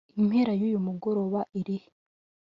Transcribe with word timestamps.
impera 0.19 0.51
yuyu 0.59 0.83
murongo 0.85 1.37
irihe? 1.59 1.87